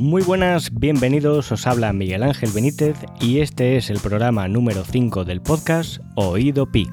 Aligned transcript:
Muy 0.00 0.22
buenas, 0.22 0.70
bienvenidos, 0.72 1.52
os 1.52 1.66
habla 1.66 1.92
Miguel 1.92 2.22
Ángel 2.22 2.52
Benítez 2.54 2.96
y 3.20 3.40
este 3.40 3.76
es 3.76 3.90
el 3.90 3.98
programa 3.98 4.48
número 4.48 4.82
5 4.82 5.26
del 5.26 5.42
podcast 5.42 6.00
Oído 6.14 6.72
Pi. 6.72 6.88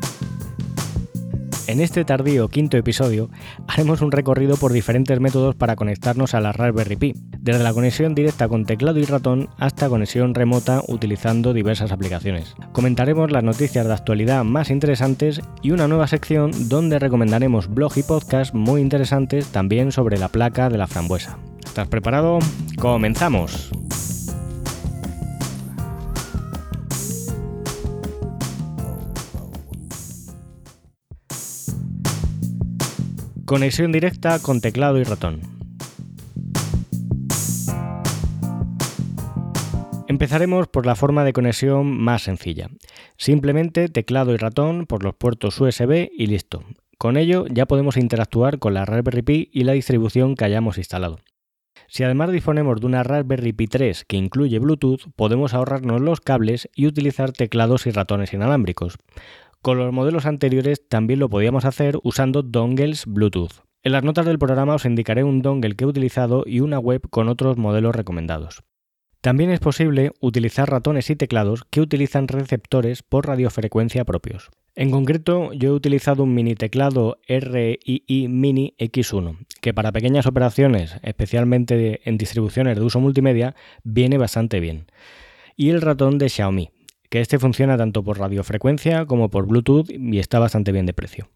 En 1.67 1.79
este 1.79 2.04
tardío 2.04 2.49
quinto 2.49 2.75
episodio 2.75 3.30
haremos 3.66 4.02
un 4.02 4.12
recorrido 4.12 4.57
por 4.57 4.73
diferentes 4.73 5.21
métodos 5.21 5.55
para 5.55 5.77
conectarnos 5.77 6.34
a 6.34 6.41
la 6.41 6.52
Raspberry 6.52 6.98
Pi, 6.98 7.13
desde 7.39 7.63
la 7.63 7.71
conexión 7.71 8.13
directa 8.13 8.49
con 8.49 8.66
teclado 8.66 8.99
y 8.99 9.05
ratón 9.05 9.48
hasta 9.58 9.88
conexión 9.88 10.35
remota 10.35 10.81
utilizando 10.89 11.53
diversas 11.53 11.94
aplicaciones. 11.94 12.55
Comentaremos 12.73 13.31
las 13.31 13.44
noticias 13.44 13.88
de 13.88 13.94
actualidad 13.94 14.44
más 14.44 14.70
interesantes 14.70 15.39
y 15.62 15.71
una 15.71 15.88
nueva 15.88 16.08
sección 16.08 16.52
donde 16.67 16.99
recomendaremos 16.99 17.73
blog 17.73 17.98
y 17.98 18.03
podcast 18.03 18.53
muy 18.53 18.81
interesantes 18.81 19.48
también 19.48 19.94
sobre 19.94 20.17
la 20.17 20.27
placa 20.27 20.67
de 20.67 20.77
la 20.77 20.88
frambuesa. 20.88 21.38
¿Estás 21.77 21.90
preparado? 21.90 22.40
¡Comenzamos! 22.80 23.70
Conexión 33.45 33.91
directa 33.91 34.40
con 34.40 34.59
teclado 34.59 34.98
y 34.98 35.04
ratón. 35.04 35.41
Empezaremos 40.07 40.68
por 40.70 40.88
la 40.88 40.96
forma 40.96 41.23
de 41.23 41.34
conexión 41.34 41.96
más 41.96 42.23
sencilla. 42.23 42.71
Simplemente 43.18 43.88
teclado 43.88 44.34
y 44.34 44.38
ratón 44.38 44.88
por 44.88 45.04
los 45.04 45.13
puertos 45.13 45.62
USB 45.62 46.09
y 46.12 46.26
listo. 46.26 46.63
Con 46.98 47.18
ello 47.18 47.46
ya 47.52 47.68
podemos 47.68 47.98
interactuar 47.98 48.57
con 48.57 48.73
la 48.73 48.85
Raspberry 48.85 49.21
Pi 49.21 49.49
y 49.54 49.63
la 49.63 49.73
distribución 49.73 50.34
que 50.34 50.46
hayamos 50.46 50.79
instalado. 50.79 51.20
Si 51.88 52.04
además 52.04 52.32
disponemos 52.32 52.82
de 52.82 52.85
una 52.85 53.04
Raspberry 53.04 53.54
Pi 53.54 53.68
3 53.68 54.05
que 54.05 54.18
incluye 54.18 54.60
Bluetooth, 54.60 55.10
podemos 55.16 55.54
ahorrarnos 55.54 56.02
los 56.02 56.20
cables 56.20 56.70
y 56.76 56.85
utilizar 56.85 57.32
teclados 57.32 57.88
y 57.88 57.91
ratones 57.91 58.34
inalámbricos. 58.34 58.98
Con 59.62 59.77
los 59.77 59.94
modelos 59.94 60.26
anteriores 60.26 60.88
también 60.88 61.20
lo 61.20 61.29
podíamos 61.29 61.66
hacer 61.66 61.98
usando 62.04 62.44
dongles 62.44 63.05
Bluetooth. 63.05 63.63
En 63.84 63.94
las 63.94 64.03
notas 64.03 64.25
del 64.25 64.38
programa 64.38 64.75
os 64.75 64.85
indicaré 64.85 65.24
un 65.24 65.41
dongle 65.41 65.75
que 65.75 65.85
he 65.85 65.88
utilizado 65.88 66.44
y 66.46 66.59
una 66.59 66.78
web 66.78 67.02
con 67.09 67.29
otros 67.29 67.57
modelos 67.57 67.96
recomendados. 67.96 68.63
También 69.22 69.50
es 69.50 69.59
posible 69.59 70.12
utilizar 70.19 70.69
ratones 70.69 71.09
y 71.09 71.16
teclados 71.16 71.63
que 71.69 71.81
utilizan 71.81 72.28
receptores 72.28 73.01
por 73.01 73.28
radiofrecuencia 73.28 74.06
propios. 74.06 74.50
En 74.79 74.91
concreto, 74.91 75.53
yo 75.53 75.69
he 75.69 75.73
utilizado 75.73 76.22
un 76.22 76.35
mini 76.35 76.53
teclado 76.53 77.17
RII 77.28 78.28
Mini 78.28 78.75
X1, 78.78 79.39
que 79.59 79.73
para 79.73 79.91
pequeñas 79.91 80.28
operaciones, 80.28 80.97
especialmente 81.01 82.07
en 82.07 82.19
distribuciones 82.19 82.78
de 82.78 82.83
uso 82.83 83.00
multimedia, 83.00 83.55
viene 83.83 84.19
bastante 84.19 84.59
bien. 84.59 84.85
Y 85.55 85.72
el 85.72 85.81
ratón 85.81 86.19
de 86.19 86.29
Xiaomi, 86.29 86.69
que 87.09 87.22
este 87.22 87.39
funciona 87.39 87.75
tanto 87.75 88.03
por 88.03 88.19
radiofrecuencia 88.19 89.07
como 89.07 89.31
por 89.31 89.47
Bluetooth 89.47 89.89
y 89.89 90.19
está 90.19 90.38
bastante 90.38 90.72
bien 90.72 90.85
de 90.85 90.94
precio. 90.94 91.28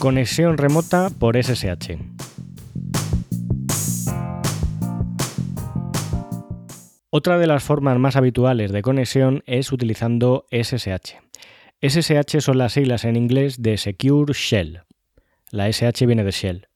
Conexión 0.00 0.58
remota 0.58 1.10
por 1.20 1.40
SSH. 1.40 2.11
Otra 7.14 7.38
de 7.38 7.46
las 7.46 7.62
formas 7.62 7.98
más 7.98 8.16
habituales 8.16 8.72
de 8.72 8.80
conexión 8.80 9.42
es 9.44 9.70
utilizando 9.70 10.46
SSH. 10.50 11.20
SSH 11.82 12.40
son 12.40 12.56
las 12.56 12.72
siglas 12.72 13.04
en 13.04 13.16
inglés 13.16 13.60
de 13.60 13.76
Secure 13.76 14.32
Shell. 14.32 14.80
La 15.50 15.68
SH 15.68 16.06
viene 16.06 16.24
de 16.24 16.30
Shell 16.30 16.68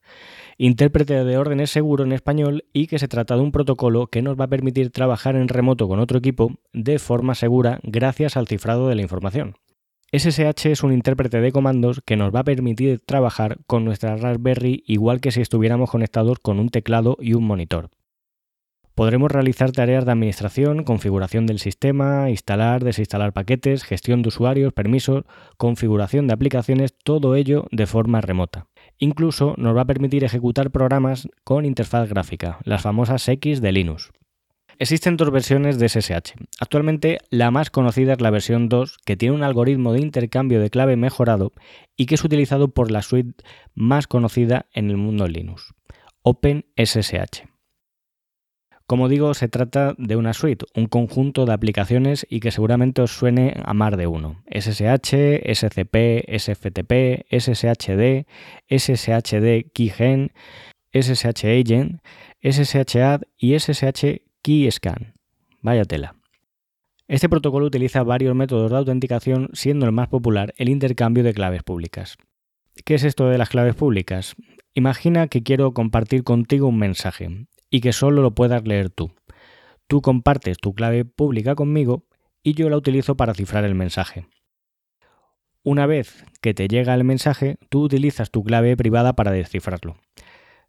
intérprete 0.58 1.24
de 1.24 1.38
órdenes 1.38 1.70
seguro 1.70 2.04
en 2.04 2.12
español 2.12 2.64
y 2.72 2.86
que 2.86 2.98
se 2.98 3.08
trata 3.08 3.34
de 3.36 3.42
un 3.42 3.52
protocolo 3.52 4.06
que 4.06 4.22
nos 4.22 4.38
va 4.38 4.44
a 4.44 4.48
permitir 4.48 4.90
trabajar 4.90 5.36
en 5.36 5.48
remoto 5.48 5.88
con 5.88 6.00
otro 6.00 6.18
equipo 6.18 6.52
de 6.72 6.98
forma 6.98 7.34
segura 7.34 7.78
gracias 7.82 8.36
al 8.36 8.46
cifrado 8.46 8.88
de 8.88 8.94
la 8.94 9.02
información. 9.02 9.56
SSH 10.12 10.66
es 10.66 10.82
un 10.82 10.92
intérprete 10.92 11.40
de 11.40 11.52
comandos 11.52 12.00
que 12.04 12.16
nos 12.16 12.34
va 12.34 12.40
a 12.40 12.44
permitir 12.44 13.00
trabajar 13.04 13.58
con 13.66 13.84
nuestra 13.84 14.16
Raspberry 14.16 14.84
igual 14.86 15.20
que 15.20 15.32
si 15.32 15.40
estuviéramos 15.40 15.90
conectados 15.90 16.38
con 16.38 16.58
un 16.58 16.68
teclado 16.68 17.16
y 17.20 17.34
un 17.34 17.44
monitor. 17.44 17.90
Podremos 18.96 19.30
realizar 19.30 19.72
tareas 19.72 20.06
de 20.06 20.12
administración, 20.12 20.82
configuración 20.82 21.44
del 21.44 21.58
sistema, 21.58 22.30
instalar, 22.30 22.82
desinstalar 22.82 23.34
paquetes, 23.34 23.84
gestión 23.84 24.22
de 24.22 24.28
usuarios, 24.28 24.72
permisos, 24.72 25.24
configuración 25.58 26.26
de 26.26 26.32
aplicaciones, 26.32 26.94
todo 27.04 27.34
ello 27.34 27.66
de 27.70 27.86
forma 27.86 28.22
remota. 28.22 28.68
Incluso 28.96 29.52
nos 29.58 29.76
va 29.76 29.82
a 29.82 29.86
permitir 29.86 30.24
ejecutar 30.24 30.70
programas 30.70 31.28
con 31.44 31.66
interfaz 31.66 32.08
gráfica, 32.08 32.58
las 32.64 32.80
famosas 32.80 33.28
X 33.28 33.60
de 33.60 33.72
Linux. 33.72 34.12
Existen 34.78 35.18
dos 35.18 35.30
versiones 35.30 35.78
de 35.78 35.90
SSH. 35.90 36.32
Actualmente 36.58 37.18
la 37.28 37.50
más 37.50 37.68
conocida 37.68 38.14
es 38.14 38.22
la 38.22 38.30
versión 38.30 38.70
2, 38.70 38.96
que 39.04 39.18
tiene 39.18 39.34
un 39.34 39.42
algoritmo 39.42 39.92
de 39.92 40.00
intercambio 40.00 40.58
de 40.58 40.70
clave 40.70 40.96
mejorado 40.96 41.52
y 41.98 42.06
que 42.06 42.14
es 42.14 42.24
utilizado 42.24 42.68
por 42.68 42.90
la 42.90 43.02
suite 43.02 43.44
más 43.74 44.06
conocida 44.06 44.64
en 44.72 44.88
el 44.88 44.96
mundo 44.96 45.28
Linux, 45.28 45.74
OpenSSH. 46.22 47.55
Como 48.86 49.08
digo, 49.08 49.34
se 49.34 49.48
trata 49.48 49.96
de 49.98 50.14
una 50.14 50.32
suite, 50.32 50.64
un 50.76 50.86
conjunto 50.86 51.44
de 51.44 51.52
aplicaciones 51.52 52.24
y 52.30 52.38
que 52.38 52.52
seguramente 52.52 53.02
os 53.02 53.10
suene 53.10 53.60
a 53.64 53.74
más 53.74 53.96
de 53.96 54.06
uno. 54.06 54.44
SSH, 54.48 55.42
SCP, 55.52 56.24
SFTP, 56.28 57.26
SSHD, 57.28 58.26
SSHD 58.68 59.72
Keygen, 59.72 60.32
SSH 60.92 61.44
Agent, 61.46 62.00
SSH 62.40 62.96
Add 63.02 63.22
y 63.36 63.58
SSH 63.58 64.22
Keyscan. 64.42 65.14
Vaya 65.62 65.84
tela. 65.84 66.14
Este 67.08 67.28
protocolo 67.28 67.66
utiliza 67.66 68.04
varios 68.04 68.36
métodos 68.36 68.70
de 68.70 68.76
autenticación, 68.76 69.50
siendo 69.52 69.86
el 69.86 69.92
más 69.92 70.06
popular 70.06 70.54
el 70.58 70.68
intercambio 70.68 71.24
de 71.24 71.34
claves 71.34 71.64
públicas. 71.64 72.18
¿Qué 72.84 72.94
es 72.94 73.02
esto 73.02 73.28
de 73.28 73.38
las 73.38 73.48
claves 73.48 73.74
públicas? 73.74 74.36
Imagina 74.74 75.26
que 75.26 75.42
quiero 75.42 75.72
compartir 75.72 76.22
contigo 76.22 76.68
un 76.68 76.78
mensaje 76.78 77.46
y 77.76 77.82
que 77.82 77.92
solo 77.92 78.22
lo 78.22 78.34
puedas 78.34 78.66
leer 78.66 78.88
tú. 78.88 79.12
Tú 79.86 80.00
compartes 80.00 80.56
tu 80.56 80.74
clave 80.74 81.04
pública 81.04 81.54
conmigo 81.54 82.06
y 82.42 82.54
yo 82.54 82.70
la 82.70 82.78
utilizo 82.78 83.18
para 83.18 83.34
cifrar 83.34 83.66
el 83.66 83.74
mensaje. 83.74 84.24
Una 85.62 85.84
vez 85.84 86.24
que 86.40 86.54
te 86.54 86.68
llega 86.68 86.94
el 86.94 87.04
mensaje, 87.04 87.58
tú 87.68 87.82
utilizas 87.82 88.30
tu 88.30 88.44
clave 88.44 88.78
privada 88.78 89.12
para 89.14 89.30
descifrarlo. 89.30 89.98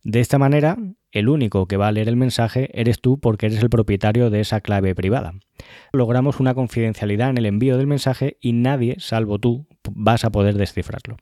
De 0.04 0.20
esta 0.20 0.38
manera, 0.38 0.78
el 1.14 1.30
único 1.30 1.66
que 1.66 1.78
va 1.78 1.88
a 1.88 1.94
leer 1.94 2.10
el 2.10 2.18
mensaje 2.18 2.72
eres 2.74 3.00
tú 3.00 3.22
porque 3.22 3.46
eres 3.46 3.64
el 3.64 3.70
propietario 3.70 4.30
de 4.30 4.42
esa 4.42 4.60
clave 4.60 4.94
privada. 4.94 5.36
Logramos 5.94 6.42
una 6.42 6.56
confidencialidad 6.56 7.30
en 7.30 7.38
el 7.38 7.46
envío 7.46 7.78
del 7.78 7.88
mensaje 7.88 8.38
y 8.42 8.52
nadie, 8.52 8.98
salvo 9.00 9.40
tú, 9.40 9.66
vas 9.94 10.26
a 10.26 10.30
poder 10.30 10.58
descifrarlo. 10.58 11.16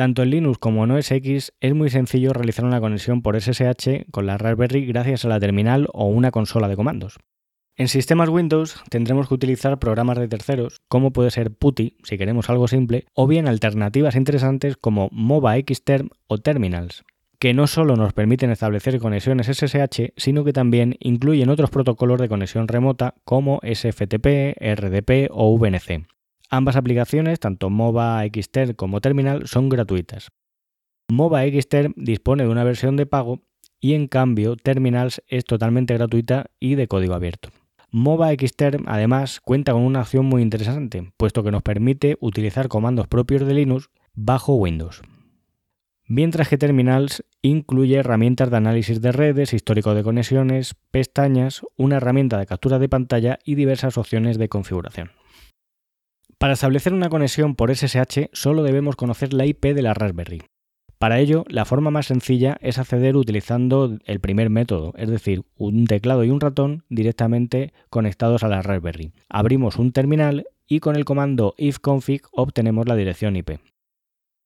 Tanto 0.00 0.22
en 0.22 0.30
Linux 0.30 0.56
como 0.56 0.84
en 0.84 0.92
OS 0.92 1.10
X 1.10 1.52
es 1.60 1.74
muy 1.74 1.90
sencillo 1.90 2.32
realizar 2.32 2.64
una 2.64 2.80
conexión 2.80 3.20
por 3.20 3.38
SSH 3.38 4.06
con 4.10 4.24
la 4.24 4.38
Raspberry 4.38 4.86
gracias 4.86 5.26
a 5.26 5.28
la 5.28 5.38
terminal 5.38 5.88
o 5.92 6.06
una 6.06 6.30
consola 6.30 6.68
de 6.68 6.76
comandos. 6.76 7.18
En 7.76 7.86
sistemas 7.86 8.30
Windows 8.30 8.82
tendremos 8.88 9.28
que 9.28 9.34
utilizar 9.34 9.78
programas 9.78 10.16
de 10.16 10.26
terceros, 10.26 10.80
como 10.88 11.12
puede 11.12 11.30
ser 11.30 11.50
PuTTY, 11.50 11.98
si 12.02 12.16
queremos 12.16 12.48
algo 12.48 12.66
simple, 12.66 13.04
o 13.12 13.26
bien 13.26 13.46
alternativas 13.46 14.16
interesantes 14.16 14.78
como 14.78 15.10
MOBA 15.12 15.56
Xterm 15.56 16.08
o 16.28 16.38
Terminals, 16.38 17.04
que 17.38 17.52
no 17.52 17.66
solo 17.66 17.94
nos 17.94 18.14
permiten 18.14 18.50
establecer 18.50 18.98
conexiones 19.00 19.48
SSH, 19.48 20.14
sino 20.16 20.44
que 20.44 20.54
también 20.54 20.96
incluyen 21.00 21.50
otros 21.50 21.68
protocolos 21.68 22.18
de 22.18 22.30
conexión 22.30 22.68
remota 22.68 23.16
como 23.26 23.60
SFTP, 23.62 24.56
RDP 24.58 25.28
o 25.30 25.58
VNC. 25.58 26.06
Ambas 26.52 26.74
aplicaciones, 26.74 27.38
tanto 27.38 27.70
MOBA 27.70 28.24
Xterm 28.24 28.74
como 28.74 29.00
Terminal, 29.00 29.46
son 29.46 29.68
gratuitas. 29.68 30.30
MOBA 31.08 31.44
Xterm 31.44 31.94
dispone 31.96 32.42
de 32.42 32.48
una 32.48 32.64
versión 32.64 32.96
de 32.96 33.06
pago 33.06 33.42
y 33.78 33.94
en 33.94 34.08
cambio 34.08 34.56
Terminals 34.56 35.22
es 35.28 35.44
totalmente 35.44 35.94
gratuita 35.94 36.46
y 36.58 36.74
de 36.74 36.88
código 36.88 37.14
abierto. 37.14 37.50
MOBA 37.92 38.32
Xterm 38.32 38.84
además 38.88 39.40
cuenta 39.40 39.72
con 39.72 39.82
una 39.82 40.00
opción 40.00 40.26
muy 40.26 40.42
interesante, 40.42 41.12
puesto 41.16 41.44
que 41.44 41.52
nos 41.52 41.62
permite 41.62 42.16
utilizar 42.20 42.66
comandos 42.66 43.06
propios 43.06 43.46
de 43.46 43.54
Linux 43.54 43.88
bajo 44.12 44.54
Windows. 44.54 45.02
Mientras 46.06 46.48
que 46.48 46.58
Terminals 46.58 47.24
incluye 47.42 47.94
herramientas 47.94 48.50
de 48.50 48.56
análisis 48.56 49.00
de 49.00 49.12
redes, 49.12 49.52
histórico 49.52 49.94
de 49.94 50.02
conexiones, 50.02 50.74
pestañas, 50.90 51.62
una 51.76 51.98
herramienta 51.98 52.38
de 52.38 52.46
captura 52.46 52.80
de 52.80 52.88
pantalla 52.88 53.38
y 53.44 53.54
diversas 53.54 53.96
opciones 53.96 54.36
de 54.36 54.48
configuración. 54.48 55.12
Para 56.40 56.54
establecer 56.54 56.94
una 56.94 57.10
conexión 57.10 57.54
por 57.54 57.70
SSH 57.70 58.30
solo 58.32 58.62
debemos 58.62 58.96
conocer 58.96 59.34
la 59.34 59.44
IP 59.44 59.74
de 59.74 59.82
la 59.82 59.92
Raspberry. 59.92 60.40
Para 60.96 61.18
ello, 61.18 61.44
la 61.48 61.66
forma 61.66 61.90
más 61.90 62.06
sencilla 62.06 62.56
es 62.62 62.78
acceder 62.78 63.14
utilizando 63.14 63.98
el 64.06 64.20
primer 64.20 64.48
método, 64.48 64.94
es 64.96 65.10
decir, 65.10 65.42
un 65.58 65.84
teclado 65.86 66.24
y 66.24 66.30
un 66.30 66.40
ratón 66.40 66.84
directamente 66.88 67.74
conectados 67.90 68.42
a 68.42 68.48
la 68.48 68.62
Raspberry. 68.62 69.12
Abrimos 69.28 69.76
un 69.76 69.92
terminal 69.92 70.46
y 70.66 70.80
con 70.80 70.96
el 70.96 71.04
comando 71.04 71.54
ifconfig 71.58 72.22
obtenemos 72.32 72.88
la 72.88 72.96
dirección 72.96 73.36
IP. 73.36 73.60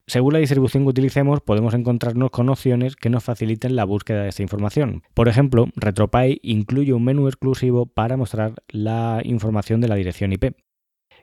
Según 0.08 0.32
la 0.32 0.40
distribución 0.40 0.82
que 0.82 0.90
utilicemos, 0.90 1.43
podemos 1.43 1.75
encontrarnos 1.75 2.31
con 2.31 2.49
opciones 2.49 2.97
que 2.97 3.08
nos 3.08 3.23
faciliten 3.23 3.76
la 3.76 3.85
búsqueda 3.85 4.25
de 4.25 4.31
esta 4.31 4.43
información. 4.43 5.05
Por 5.14 5.29
ejemplo, 5.29 5.69
RetroPie 5.76 6.40
incluye 6.43 6.93
un 6.93 7.05
menú 7.05 7.29
exclusivo 7.29 7.87
para 7.87 8.17
mostrar 8.17 8.55
la 8.69 9.20
información 9.23 9.81
de 9.81 9.88
la 9.88 9.94
dirección 9.94 10.32
IP, 10.32 10.56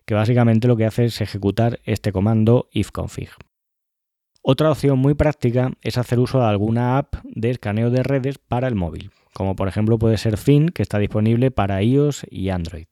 que 0.06 0.14
básicamente 0.14 0.68
lo 0.68 0.78
que 0.78 0.86
hace 0.86 1.06
es 1.06 1.22
ejecutar 1.22 1.80
este 1.86 2.12
comando 2.12 2.70
ifconfig. 2.72 3.30
Otra 4.44 4.72
opción 4.72 4.98
muy 4.98 5.14
práctica 5.14 5.72
es 5.82 5.98
hacer 5.98 6.20
uso 6.20 6.40
de 6.40 6.46
alguna 6.46 6.98
app 6.98 7.16
de 7.24 7.52
escaneo 7.52 7.92
de 7.92 8.02
redes 8.02 8.40
para 8.40 8.68
el 8.68 8.76
móvil, 8.76 9.12
como 9.34 9.56
por 9.56 9.68
ejemplo 9.68 10.00
puede 10.00 10.18
ser 10.18 10.38
Fin, 10.38 10.70
que 10.70 10.82
está 10.82 10.98
disponible 10.98 11.52
para 11.52 11.84
iOS 11.84 12.26
y 12.30 12.50
Android. 12.50 12.88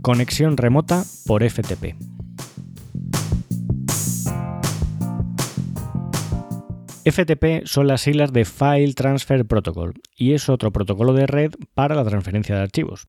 Conexión 0.00 0.56
remota 0.56 1.02
por 1.26 1.42
FTP. 1.42 1.96
FTP 7.04 7.64
son 7.64 7.88
las 7.88 8.02
siglas 8.02 8.32
de 8.32 8.44
File 8.44 8.94
Transfer 8.94 9.44
Protocol 9.44 9.94
y 10.16 10.34
es 10.34 10.48
otro 10.48 10.72
protocolo 10.72 11.14
de 11.14 11.26
red 11.26 11.52
para 11.74 11.94
la 11.94 12.04
transferencia 12.04 12.54
de 12.54 12.62
archivos. 12.62 13.08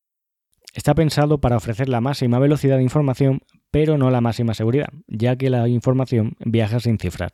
Está 0.79 0.95
pensado 0.95 1.41
para 1.41 1.57
ofrecer 1.57 1.89
la 1.89 1.99
máxima 1.99 2.39
velocidad 2.39 2.77
de 2.77 2.83
información, 2.83 3.41
pero 3.69 3.97
no 3.97 4.11
la 4.11 4.21
máxima 4.21 4.53
seguridad, 4.53 4.87
ya 5.09 5.35
que 5.35 5.49
la 5.49 5.67
información 5.67 6.37
viaja 6.39 6.79
sin 6.79 6.97
cifrar. 6.97 7.31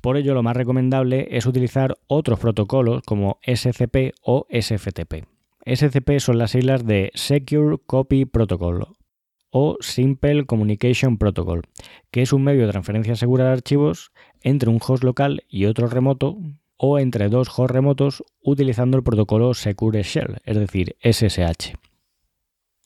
Por 0.00 0.16
ello, 0.16 0.34
lo 0.34 0.42
más 0.42 0.56
recomendable 0.56 1.28
es 1.30 1.46
utilizar 1.46 1.96
otros 2.08 2.40
protocolos 2.40 3.02
como 3.06 3.38
SCP 3.46 4.16
o 4.20 4.48
SFTP. 4.50 5.28
SCP 5.64 6.18
son 6.18 6.38
las 6.38 6.50
siglas 6.50 6.84
de 6.84 7.12
Secure 7.14 7.76
Copy 7.86 8.24
Protocol 8.24 8.88
o 9.50 9.76
Simple 9.78 10.44
Communication 10.44 11.18
Protocol, 11.18 11.62
que 12.10 12.22
es 12.22 12.32
un 12.32 12.42
medio 12.42 12.66
de 12.66 12.72
transferencia 12.72 13.14
segura 13.14 13.44
de 13.44 13.52
archivos 13.52 14.10
entre 14.42 14.70
un 14.70 14.80
host 14.84 15.04
local 15.04 15.44
y 15.48 15.66
otro 15.66 15.86
remoto 15.86 16.36
o 16.78 16.98
entre 16.98 17.28
dos 17.28 17.48
hosts 17.56 17.70
remotos 17.72 18.24
utilizando 18.42 18.96
el 18.96 19.04
protocolo 19.04 19.54
Secure 19.54 20.02
Shell, 20.02 20.38
es 20.44 20.58
decir, 20.58 20.96
SSH. 21.00 21.93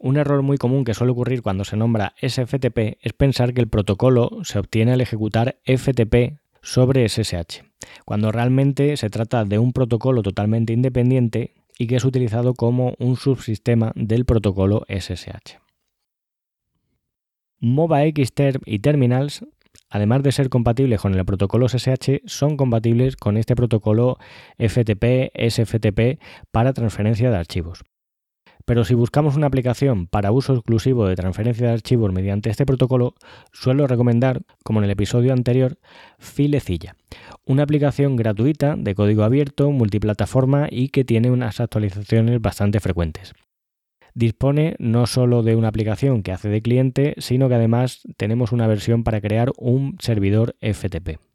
Un 0.01 0.17
error 0.17 0.43
muy 0.43 0.59
común 0.59 0.85
que 0.85 0.95
suele 0.95 1.13
ocurrir 1.13 1.43
cuando 1.43 1.65
se 1.65 1.77
nombra 1.77 2.15
SFTP 2.23 2.99
es 3.03 3.13
pensar 3.15 3.53
que 3.53 3.61
el 3.61 3.69
protocolo 3.69 4.31
se 4.45 4.61
obtiene 4.61 4.93
al 4.93 5.01
ejecutar 5.01 5.57
FTP 5.65 6.39
sobre 6.63 7.09
SSH, 7.09 7.65
cuando 8.05 8.31
realmente 8.31 8.97
se 8.97 9.11
trata 9.11 9.45
de 9.45 9.59
un 9.59 9.73
protocolo 9.73 10.23
totalmente 10.23 10.73
independiente 10.73 11.55
y 11.79 11.89
que 11.89 11.97
es 11.97 12.05
utilizado 12.05 12.55
como 12.55 12.95
un 13.01 13.17
subsistema 13.17 13.93
del 13.97 14.25
protocolo 14.25 14.85
SSH. 14.89 15.59
MOBA 17.59 18.03
Xterm 18.03 18.61
y 18.67 18.79
Terminals, 18.79 19.45
además 19.91 20.23
de 20.23 20.31
ser 20.31 20.49
compatibles 20.49 21.01
con 21.01 21.15
el 21.15 21.25
protocolo 21.25 21.69
SSH, 21.69 22.23
son 22.27 22.57
compatibles 22.57 23.17
con 23.17 23.37
este 23.37 23.57
protocolo 23.57 24.19
FTP, 24.59 25.33
SFTP 25.35 26.21
para 26.53 26.73
transferencia 26.73 27.31
de 27.31 27.37
archivos. 27.37 27.83
Pero 28.69 28.85
si 28.85 28.93
buscamos 28.93 29.35
una 29.35 29.47
aplicación 29.47 30.09
para 30.09 30.31
uso 30.31 30.53
exclusivo 30.53 31.09
de 31.09 31.17
transferencia 31.17 31.69
de 31.69 31.73
archivos 31.73 32.13
mediante 32.13 32.51
este 32.51 32.67
protocolo, 32.67 33.15
suelo 33.51 33.87
recomendar, 33.87 34.43
como 34.63 34.81
en 34.81 34.85
el 34.85 34.91
episodio 34.91 35.33
anterior, 35.33 35.79
Filecilla, 36.19 36.95
una 37.47 37.63
aplicación 37.63 38.17
gratuita 38.17 38.77
de 38.77 38.95
código 38.95 39.23
abierto, 39.23 39.71
multiplataforma 39.71 40.69
y 40.71 40.91
que 40.91 41.03
tiene 41.03 41.31
unas 41.31 41.61
actualizaciones 41.61 42.43
bastante 42.43 42.79
frecuentes 42.79 43.33
dispone 44.15 44.75
no 44.81 45.07
solo 45.07 45.45
de 45.45 45.55
una 45.55 45.69
aplicación 45.69 46.25
que 46.25 46.33
hace 46.33 46.49
de 46.49 46.61
cliente, 46.61 47.15
sino 47.19 47.49
que 47.49 47.55
además 47.55 48.01
tenemos 48.17 48.51
una 48.51 48.67
versión 48.67 49.05
para 49.05 49.21
crear 49.21 49.53
un 49.57 49.97
servidor 50.01 50.57
FTP. 50.61 51.28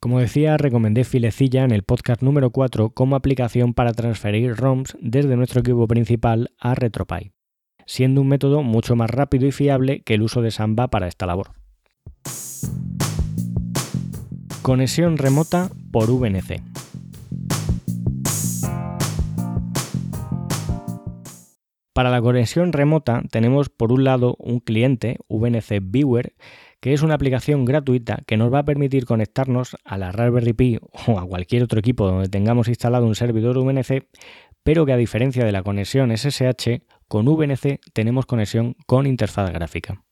Como 0.00 0.20
decía, 0.20 0.56
recomendé 0.56 1.02
Filecilla 1.02 1.64
en 1.64 1.72
el 1.72 1.82
podcast 1.82 2.22
número 2.22 2.50
4 2.50 2.90
como 2.90 3.16
aplicación 3.16 3.74
para 3.74 3.92
transferir 3.92 4.54
ROMs 4.54 4.96
desde 5.00 5.36
nuestro 5.36 5.60
equipo 5.60 5.88
principal 5.88 6.52
a 6.60 6.76
RetroPie, 6.76 7.32
siendo 7.84 8.20
un 8.20 8.28
método 8.28 8.62
mucho 8.62 8.94
más 8.94 9.10
rápido 9.10 9.46
y 9.46 9.52
fiable 9.52 10.02
que 10.02 10.14
el 10.14 10.22
uso 10.22 10.40
de 10.40 10.52
Samba 10.52 10.86
para 10.86 11.08
esta 11.08 11.26
labor. 11.26 11.50
Conexión 14.62 15.18
remota 15.18 15.68
por 15.90 16.08
VNC. 16.10 16.62
Para 21.92 22.10
la 22.10 22.22
conexión 22.22 22.72
remota 22.72 23.24
tenemos 23.32 23.70
por 23.70 23.90
un 23.90 24.04
lado 24.04 24.36
un 24.38 24.60
cliente, 24.60 25.16
VNC 25.28 25.80
Viewer, 25.82 26.34
que 26.80 26.92
es 26.92 27.02
una 27.02 27.14
aplicación 27.14 27.64
gratuita 27.64 28.22
que 28.26 28.36
nos 28.36 28.52
va 28.52 28.60
a 28.60 28.64
permitir 28.64 29.04
conectarnos 29.04 29.76
a 29.84 29.98
la 29.98 30.12
Raspberry 30.12 30.52
Pi 30.52 30.78
o 31.06 31.18
a 31.18 31.26
cualquier 31.26 31.62
otro 31.62 31.80
equipo 31.80 32.06
donde 32.06 32.28
tengamos 32.28 32.68
instalado 32.68 33.06
un 33.06 33.14
servidor 33.14 33.58
VNC, 33.58 34.06
pero 34.62 34.86
que 34.86 34.92
a 34.92 34.96
diferencia 34.96 35.44
de 35.44 35.52
la 35.52 35.62
conexión 35.62 36.16
SSH, 36.16 36.82
con 37.08 37.26
VNC 37.26 37.80
tenemos 37.92 38.26
conexión 38.26 38.76
con 38.86 39.06
interfaz 39.06 39.50
gráfica. 39.50 40.02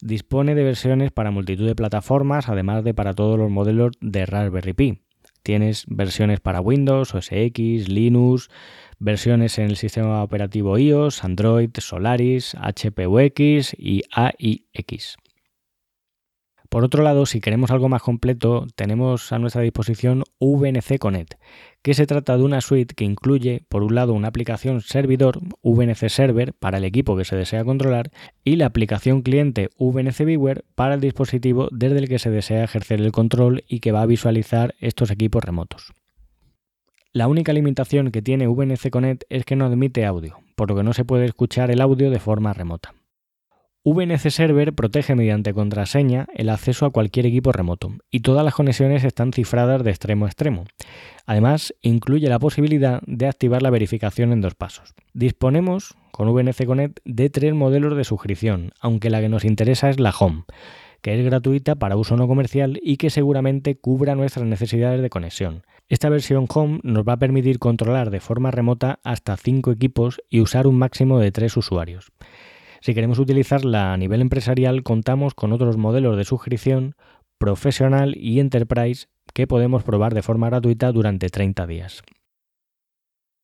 Dispone 0.00 0.54
de 0.54 0.64
versiones 0.64 1.10
para 1.10 1.30
multitud 1.30 1.66
de 1.66 1.74
plataformas, 1.74 2.48
además 2.48 2.84
de 2.84 2.94
para 2.94 3.12
todos 3.12 3.38
los 3.38 3.50
modelos 3.50 3.92
de 4.00 4.24
Raspberry 4.24 4.72
Pi. 4.72 5.02
Tienes 5.42 5.84
versiones 5.88 6.40
para 6.40 6.60
Windows, 6.60 7.14
OS 7.14 7.32
X, 7.32 7.88
Linux, 7.88 8.48
versiones 8.98 9.58
en 9.58 9.66
el 9.66 9.76
sistema 9.76 10.22
operativo 10.22 10.78
iOS, 10.78 11.24
Android, 11.24 11.70
Solaris, 11.78 12.54
HPUX 12.54 13.74
y 13.78 14.02
AIX. 14.12 15.16
Por 16.70 16.84
otro 16.84 17.02
lado, 17.02 17.26
si 17.26 17.40
queremos 17.40 17.72
algo 17.72 17.88
más 17.88 18.00
completo, 18.00 18.68
tenemos 18.76 19.32
a 19.32 19.40
nuestra 19.40 19.62
disposición 19.62 20.22
VNC 20.38 21.00
Connect, 21.00 21.34
que 21.82 21.94
se 21.94 22.06
trata 22.06 22.36
de 22.36 22.44
una 22.44 22.60
suite 22.60 22.94
que 22.94 23.04
incluye, 23.04 23.64
por 23.68 23.82
un 23.82 23.96
lado, 23.96 24.12
una 24.12 24.28
aplicación 24.28 24.80
servidor 24.80 25.40
VNC 25.64 26.08
Server 26.08 26.52
para 26.52 26.78
el 26.78 26.84
equipo 26.84 27.16
que 27.16 27.24
se 27.24 27.34
desea 27.34 27.64
controlar 27.64 28.12
y 28.44 28.54
la 28.54 28.66
aplicación 28.66 29.22
cliente 29.22 29.70
VNC 29.80 30.24
Viewer 30.24 30.64
para 30.76 30.94
el 30.94 31.00
dispositivo 31.00 31.66
desde 31.72 31.98
el 31.98 32.08
que 32.08 32.20
se 32.20 32.30
desea 32.30 32.62
ejercer 32.62 33.00
el 33.00 33.10
control 33.10 33.64
y 33.66 33.80
que 33.80 33.90
va 33.90 34.02
a 34.02 34.06
visualizar 34.06 34.76
estos 34.78 35.10
equipos 35.10 35.42
remotos. 35.42 35.92
La 37.12 37.26
única 37.26 37.52
limitación 37.52 38.12
que 38.12 38.22
tiene 38.22 38.46
VNC 38.46 38.90
Connect 38.90 39.24
es 39.28 39.44
que 39.44 39.56
no 39.56 39.64
admite 39.64 40.06
audio, 40.06 40.38
por 40.54 40.70
lo 40.70 40.76
que 40.76 40.84
no 40.84 40.92
se 40.92 41.04
puede 41.04 41.24
escuchar 41.24 41.72
el 41.72 41.80
audio 41.80 42.12
de 42.12 42.20
forma 42.20 42.52
remota. 42.52 42.94
VNC 43.82 44.28
Server 44.30 44.74
protege 44.74 45.14
mediante 45.14 45.54
contraseña 45.54 46.26
el 46.34 46.50
acceso 46.50 46.84
a 46.84 46.90
cualquier 46.90 47.24
equipo 47.24 47.50
remoto 47.50 47.92
y 48.10 48.20
todas 48.20 48.44
las 48.44 48.52
conexiones 48.52 49.04
están 49.04 49.32
cifradas 49.32 49.82
de 49.82 49.88
extremo 49.88 50.26
a 50.26 50.28
extremo. 50.28 50.64
Además, 51.24 51.74
incluye 51.80 52.28
la 52.28 52.38
posibilidad 52.38 53.00
de 53.06 53.26
activar 53.26 53.62
la 53.62 53.70
verificación 53.70 54.32
en 54.32 54.42
dos 54.42 54.54
pasos. 54.54 54.92
Disponemos 55.14 55.96
con 56.10 56.28
VNC 56.28 56.66
Connect 56.66 56.98
de 57.06 57.30
tres 57.30 57.54
modelos 57.54 57.96
de 57.96 58.04
suscripción, 58.04 58.72
aunque 58.80 59.08
la 59.08 59.22
que 59.22 59.30
nos 59.30 59.46
interesa 59.46 59.88
es 59.88 59.98
la 59.98 60.10
Home, 60.10 60.44
que 61.00 61.18
es 61.18 61.24
gratuita 61.24 61.76
para 61.76 61.96
uso 61.96 62.18
no 62.18 62.28
comercial 62.28 62.78
y 62.82 62.98
que 62.98 63.08
seguramente 63.08 63.76
cubra 63.76 64.14
nuestras 64.14 64.44
necesidades 64.44 65.00
de 65.00 65.08
conexión. 65.08 65.62
Esta 65.88 66.10
versión 66.10 66.44
Home 66.52 66.80
nos 66.82 67.08
va 67.08 67.14
a 67.14 67.18
permitir 67.18 67.58
controlar 67.58 68.10
de 68.10 68.20
forma 68.20 68.50
remota 68.50 69.00
hasta 69.04 69.38
5 69.38 69.72
equipos 69.72 70.20
y 70.28 70.42
usar 70.42 70.66
un 70.66 70.76
máximo 70.76 71.18
de 71.18 71.32
3 71.32 71.56
usuarios. 71.56 72.12
Si 72.80 72.94
queremos 72.94 73.18
utilizarla 73.18 73.92
a 73.92 73.96
nivel 73.96 74.20
empresarial, 74.20 74.82
contamos 74.82 75.34
con 75.34 75.52
otros 75.52 75.76
modelos 75.76 76.16
de 76.16 76.24
suscripción 76.24 76.94
profesional 77.38 78.16
y 78.16 78.40
enterprise 78.40 79.06
que 79.32 79.46
podemos 79.46 79.82
probar 79.82 80.14
de 80.14 80.22
forma 80.22 80.48
gratuita 80.48 80.92
durante 80.92 81.28
30 81.28 81.66
días. 81.66 82.02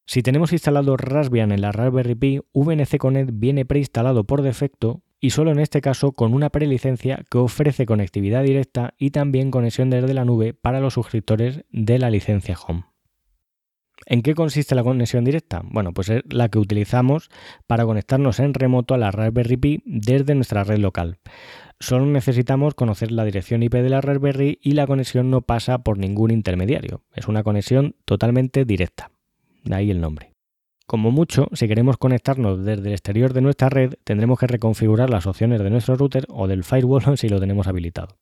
Si 0.06 0.22
tenemos 0.22 0.52
instalado 0.52 0.96
Raspbian 0.96 1.50
en 1.50 1.60
la 1.60 1.72
Raspberry 1.72 2.14
Pi, 2.14 2.40
VNC 2.52 2.96
Connect 2.98 3.30
viene 3.34 3.64
preinstalado 3.64 4.24
por 4.24 4.42
defecto 4.42 5.02
y 5.20 5.30
solo 5.30 5.50
en 5.50 5.58
este 5.58 5.80
caso 5.80 6.12
con 6.12 6.32
una 6.32 6.50
prelicencia 6.50 7.24
que 7.28 7.38
ofrece 7.38 7.86
conectividad 7.86 8.44
directa 8.44 8.94
y 8.98 9.10
también 9.10 9.50
conexión 9.50 9.90
desde 9.90 10.14
la 10.14 10.24
nube 10.24 10.54
para 10.54 10.80
los 10.80 10.94
suscriptores 10.94 11.64
de 11.70 11.98
la 11.98 12.10
licencia 12.10 12.56
Home. 12.66 12.84
¿En 14.06 14.22
qué 14.22 14.34
consiste 14.34 14.76
la 14.76 14.84
conexión 14.84 15.24
directa? 15.24 15.62
Bueno, 15.64 15.92
pues 15.92 16.08
es 16.08 16.22
la 16.30 16.48
que 16.48 16.60
utilizamos 16.60 17.28
para 17.66 17.84
conectarnos 17.84 18.38
en 18.38 18.54
remoto 18.54 18.94
a 18.94 18.98
la 18.98 19.10
Raspberry 19.10 19.56
Pi 19.56 19.82
desde 19.84 20.36
nuestra 20.36 20.62
red 20.62 20.78
local. 20.78 21.18
Solo 21.80 22.06
necesitamos 22.06 22.74
conocer 22.74 23.10
la 23.10 23.24
dirección 23.24 23.64
IP 23.64 23.74
de 23.74 23.90
la 23.90 24.00
Raspberry 24.00 24.60
y 24.62 24.72
la 24.72 24.86
conexión 24.86 25.28
no 25.28 25.42
pasa 25.42 25.78
por 25.78 25.98
ningún 25.98 26.30
intermediario. 26.30 27.02
Es 27.14 27.26
una 27.26 27.42
conexión 27.42 27.96
totalmente 28.04 28.64
directa. 28.64 29.10
De 29.64 29.74
ahí 29.74 29.90
el 29.90 30.00
nombre. 30.00 30.32
Como 30.86 31.10
mucho, 31.10 31.48
si 31.52 31.66
queremos 31.66 31.96
conectarnos 31.96 32.64
desde 32.64 32.86
el 32.86 32.92
exterior 32.92 33.32
de 33.32 33.40
nuestra 33.40 33.68
red, 33.68 33.94
tendremos 34.04 34.38
que 34.38 34.46
reconfigurar 34.46 35.10
las 35.10 35.26
opciones 35.26 35.60
de 35.60 35.68
nuestro 35.68 35.96
router 35.96 36.26
o 36.28 36.46
del 36.46 36.62
firewall 36.62 37.02
si 37.18 37.28
lo 37.28 37.40
tenemos 37.40 37.66
habilitado. 37.66 38.16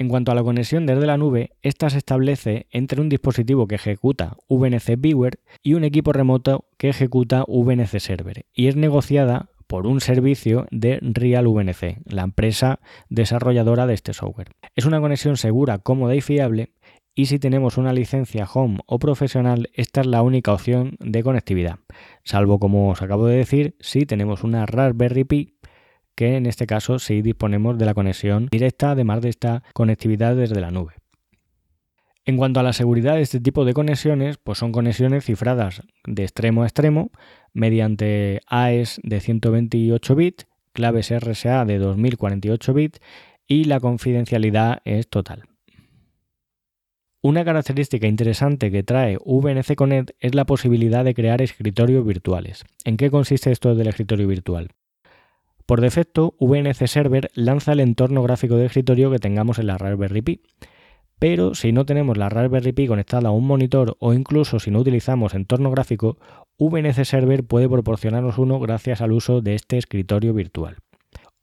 En 0.00 0.08
cuanto 0.08 0.30
a 0.30 0.36
la 0.36 0.44
conexión 0.44 0.86
desde 0.86 1.06
la 1.06 1.16
nube, 1.16 1.56
esta 1.60 1.90
se 1.90 1.98
establece 1.98 2.68
entre 2.70 3.00
un 3.00 3.08
dispositivo 3.08 3.66
que 3.66 3.74
ejecuta 3.74 4.36
VNC 4.48 4.94
Viewer 4.96 5.40
y 5.60 5.74
un 5.74 5.82
equipo 5.82 6.12
remoto 6.12 6.66
que 6.76 6.88
ejecuta 6.88 7.44
VNC 7.48 7.98
Server 7.98 8.46
y 8.54 8.68
es 8.68 8.76
negociada 8.76 9.50
por 9.66 9.88
un 9.88 10.00
servicio 10.00 10.68
de 10.70 11.00
RealVNC, 11.02 11.98
la 12.04 12.22
empresa 12.22 12.78
desarrolladora 13.08 13.88
de 13.88 13.94
este 13.94 14.12
software. 14.12 14.52
Es 14.76 14.86
una 14.86 15.00
conexión 15.00 15.36
segura, 15.36 15.78
cómoda 15.78 16.14
y 16.14 16.20
fiable 16.20 16.70
y 17.12 17.26
si 17.26 17.40
tenemos 17.40 17.76
una 17.76 17.92
licencia 17.92 18.46
home 18.46 18.78
o 18.86 19.00
profesional, 19.00 19.68
esta 19.74 20.02
es 20.02 20.06
la 20.06 20.22
única 20.22 20.52
opción 20.52 20.96
de 21.00 21.24
conectividad, 21.24 21.80
salvo 22.22 22.60
como 22.60 22.90
os 22.90 23.02
acabo 23.02 23.26
de 23.26 23.36
decir, 23.36 23.74
si 23.80 24.06
tenemos 24.06 24.44
una 24.44 24.64
Raspberry 24.64 25.24
Pi, 25.24 25.58
que 26.18 26.36
en 26.36 26.46
este 26.46 26.66
caso 26.66 26.98
sí 26.98 27.22
disponemos 27.22 27.78
de 27.78 27.86
la 27.86 27.94
conexión 27.94 28.48
directa, 28.50 28.90
además 28.90 29.20
de 29.22 29.28
esta 29.28 29.62
conectividad 29.72 30.34
desde 30.34 30.60
la 30.60 30.72
nube. 30.72 30.94
En 32.24 32.36
cuanto 32.36 32.58
a 32.58 32.64
la 32.64 32.72
seguridad 32.72 33.14
de 33.14 33.20
este 33.22 33.38
tipo 33.38 33.64
de 33.64 33.72
conexiones, 33.72 34.36
pues 34.36 34.58
son 34.58 34.72
conexiones 34.72 35.24
cifradas 35.24 35.80
de 36.04 36.24
extremo 36.24 36.64
a 36.64 36.66
extremo 36.66 37.12
mediante 37.52 38.40
AES 38.48 39.00
de 39.04 39.20
128 39.20 40.16
bits, 40.16 40.48
claves 40.72 41.12
RSA 41.16 41.64
de 41.64 41.78
2048 41.78 42.74
bits 42.74 43.00
y 43.46 43.64
la 43.64 43.78
confidencialidad 43.78 44.82
es 44.84 45.08
total. 45.08 45.44
Una 47.22 47.44
característica 47.44 48.08
interesante 48.08 48.72
que 48.72 48.82
trae 48.82 49.18
VNC 49.24 49.76
Connect 49.76 50.10
es 50.18 50.34
la 50.34 50.46
posibilidad 50.46 51.04
de 51.04 51.14
crear 51.14 51.40
escritorios 51.42 52.04
virtuales. 52.04 52.64
¿En 52.84 52.96
qué 52.96 53.08
consiste 53.08 53.52
esto 53.52 53.76
del 53.76 53.86
escritorio 53.86 54.26
virtual? 54.26 54.72
Por 55.68 55.80
defecto, 55.80 56.34
VNC 56.40 56.88
Server 56.88 57.30
lanza 57.34 57.72
el 57.72 57.80
entorno 57.80 58.24
gráfico 58.24 58.56
de 58.56 58.66
escritorio 58.66 59.12
que 59.12 59.20
tengamos 59.20 59.60
en 59.60 59.68
la 59.68 59.78
Raspberry 59.78 60.22
Pi 60.22 60.40
pero 61.18 61.54
si 61.54 61.72
no 61.72 61.84
tenemos 61.84 62.16
la 62.16 62.28
Raspberry 62.28 62.72
Pi 62.72 62.86
conectada 62.86 63.28
a 63.28 63.32
un 63.32 63.46
monitor 63.46 63.96
o 63.98 64.14
incluso 64.14 64.60
si 64.60 64.70
no 64.70 64.80
utilizamos 64.80 65.34
entorno 65.34 65.70
gráfico, 65.70 66.16
VNC 66.58 67.04
Server 67.04 67.44
puede 67.44 67.68
proporcionarnos 67.68 68.38
uno 68.38 68.60
gracias 68.60 69.00
al 69.00 69.12
uso 69.12 69.40
de 69.40 69.54
este 69.54 69.78
escritorio 69.78 70.32
virtual. 70.32 70.76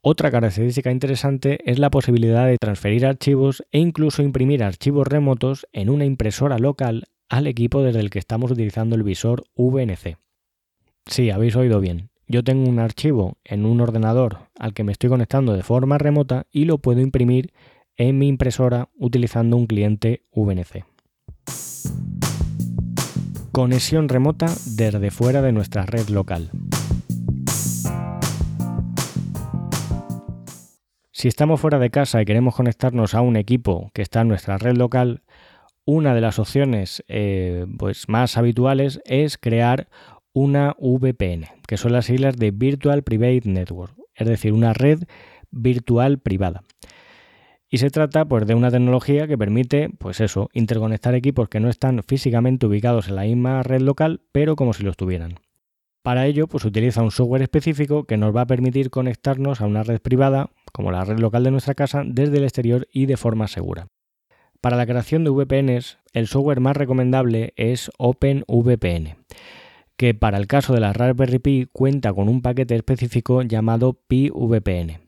Otra 0.00 0.30
característica 0.30 0.90
interesante 0.90 1.58
es 1.70 1.78
la 1.78 1.90
posibilidad 1.90 2.46
de 2.46 2.58
transferir 2.58 3.06
archivos 3.06 3.64
e 3.72 3.78
incluso 3.78 4.22
imprimir 4.22 4.62
archivos 4.62 5.06
remotos 5.06 5.66
en 5.72 5.90
una 5.90 6.04
impresora 6.04 6.58
local 6.58 7.04
al 7.28 7.46
equipo 7.46 7.82
desde 7.82 8.00
el 8.00 8.10
que 8.10 8.20
estamos 8.20 8.50
utilizando 8.50 8.94
el 8.96 9.02
visor 9.02 9.44
VNC. 9.56 10.16
Sí, 11.06 11.30
habéis 11.30 11.56
oído 11.56 11.80
bien. 11.80 12.10
Yo 12.28 12.42
tengo 12.42 12.68
un 12.68 12.80
archivo 12.80 13.38
en 13.44 13.64
un 13.64 13.80
ordenador 13.80 14.48
al 14.58 14.74
que 14.74 14.82
me 14.82 14.90
estoy 14.90 15.08
conectando 15.08 15.52
de 15.52 15.62
forma 15.62 15.96
remota 15.96 16.46
y 16.50 16.64
lo 16.64 16.78
puedo 16.78 17.00
imprimir 17.00 17.52
en 17.96 18.18
mi 18.18 18.26
impresora 18.26 18.88
utilizando 18.96 19.56
un 19.56 19.68
cliente 19.68 20.24
VNC. 20.32 20.84
Conexión 23.52 24.08
remota 24.08 24.46
desde 24.74 25.12
fuera 25.12 25.40
de 25.40 25.52
nuestra 25.52 25.86
red 25.86 26.08
local. 26.08 26.50
Si 31.12 31.28
estamos 31.28 31.60
fuera 31.60 31.78
de 31.78 31.90
casa 31.90 32.20
y 32.20 32.24
queremos 32.24 32.56
conectarnos 32.56 33.14
a 33.14 33.20
un 33.20 33.36
equipo 33.36 33.92
que 33.94 34.02
está 34.02 34.22
en 34.22 34.28
nuestra 34.28 34.58
red 34.58 34.76
local, 34.76 35.22
una 35.84 36.12
de 36.12 36.20
las 36.20 36.40
opciones 36.40 37.04
eh, 37.06 37.66
pues 37.78 38.08
más 38.08 38.36
habituales 38.36 39.00
es 39.04 39.38
crear 39.38 39.88
una 40.36 40.76
VPN, 40.78 41.46
que 41.66 41.78
son 41.78 41.92
las 41.92 42.04
siglas 42.04 42.36
de 42.36 42.50
Virtual 42.50 43.02
Private 43.02 43.48
Network, 43.48 43.94
es 44.14 44.28
decir, 44.28 44.52
una 44.52 44.74
red 44.74 45.04
virtual 45.50 46.18
privada. 46.18 46.62
Y 47.70 47.78
se 47.78 47.88
trata 47.88 48.26
pues, 48.26 48.46
de 48.46 48.54
una 48.54 48.70
tecnología 48.70 49.26
que 49.26 49.38
permite, 49.38 49.88
pues 49.98 50.20
eso, 50.20 50.50
interconectar 50.52 51.14
equipos 51.14 51.48
que 51.48 51.58
no 51.58 51.70
están 51.70 52.02
físicamente 52.02 52.66
ubicados 52.66 53.08
en 53.08 53.16
la 53.16 53.22
misma 53.22 53.62
red 53.62 53.80
local, 53.80 54.20
pero 54.30 54.56
como 54.56 54.74
si 54.74 54.82
lo 54.82 54.90
estuvieran. 54.90 55.36
Para 56.02 56.26
ello, 56.26 56.48
pues 56.48 56.66
utiliza 56.66 57.00
un 57.00 57.12
software 57.12 57.40
específico 57.40 58.04
que 58.04 58.18
nos 58.18 58.36
va 58.36 58.42
a 58.42 58.46
permitir 58.46 58.90
conectarnos 58.90 59.62
a 59.62 59.66
una 59.66 59.84
red 59.84 60.02
privada, 60.02 60.50
como 60.70 60.92
la 60.92 61.06
red 61.06 61.18
local 61.18 61.44
de 61.44 61.50
nuestra 61.50 61.74
casa, 61.74 62.02
desde 62.04 62.36
el 62.36 62.44
exterior 62.44 62.86
y 62.92 63.06
de 63.06 63.16
forma 63.16 63.48
segura. 63.48 63.86
Para 64.60 64.76
la 64.76 64.84
creación 64.84 65.24
de 65.24 65.30
VPNs, 65.30 65.96
el 66.12 66.26
software 66.26 66.60
más 66.60 66.76
recomendable 66.76 67.54
es 67.56 67.90
OpenVPN, 67.96 69.16
que 69.96 70.14
para 70.14 70.38
el 70.38 70.46
caso 70.46 70.74
de 70.74 70.80
la 70.80 70.92
Raspberry 70.92 71.38
Pi 71.38 71.68
cuenta 71.72 72.12
con 72.12 72.28
un 72.28 72.42
paquete 72.42 72.74
específico 72.76 73.42
llamado 73.42 73.94
PiVPN. 74.06 75.00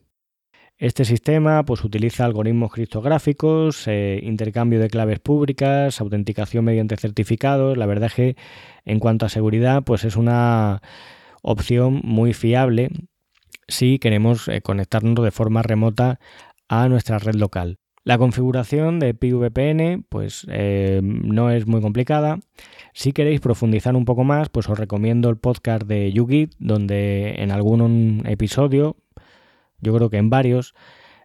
Este 0.79 1.05
sistema 1.05 1.65
pues, 1.65 1.83
utiliza 1.85 2.25
algoritmos 2.25 2.71
criptográficos, 2.71 3.89
eh, 3.89 4.21
intercambio 4.23 4.79
de 4.79 4.89
claves 4.89 5.19
públicas, 5.19 6.01
autenticación 6.01 6.65
mediante 6.65 6.97
certificados. 6.97 7.77
La 7.77 7.87
verdad 7.87 8.07
es 8.07 8.15
que 8.15 8.37
en 8.85 9.01
cuanto 9.01 9.27
a 9.27 9.29
seguridad 9.29 9.83
pues 9.83 10.05
es 10.05 10.15
una 10.15 10.81
opción 11.43 12.01
muy 12.05 12.33
fiable 12.33 12.91
si 13.67 13.99
queremos 13.99 14.49
eh, 14.49 14.63
conectarnos 14.63 15.25
de 15.25 15.31
forma 15.33 15.63
remota 15.63 16.21
a 16.69 16.89
nuestra 16.89 17.19
red 17.19 17.35
local. 17.35 17.79
La 18.09 18.17
configuración 18.17 19.01
de 19.01 19.13
PVPN 19.13 20.03
pues 20.09 20.47
eh, 20.51 21.03
no 21.03 21.51
es 21.51 21.67
muy 21.67 21.83
complicada. 21.83 22.39
Si 22.95 23.13
queréis 23.13 23.43
profundizar 23.43 23.95
un 23.97 24.07
poco 24.07 24.25
más, 24.25 24.49
pues 24.49 24.67
os 24.71 24.79
recomiendo 24.79 25.29
el 25.29 25.37
podcast 25.37 25.83
de 25.83 26.11
YouGit, 26.11 26.55
donde 26.59 27.35
en 27.43 27.51
algún 27.51 28.23
episodio 28.25 28.97
yo 29.83 29.95
creo 29.95 30.09
que 30.09 30.17
en 30.17 30.31
varios, 30.31 30.73